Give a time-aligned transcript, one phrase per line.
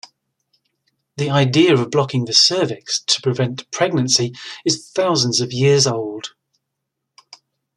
[1.17, 4.33] The idea of blocking the cervix to prevent pregnancy
[4.65, 6.33] is thousands of years old.